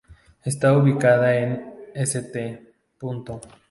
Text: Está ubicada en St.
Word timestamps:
Está 0.43 0.75
ubicada 0.75 1.37
en 1.37 1.75
St. 1.93 2.67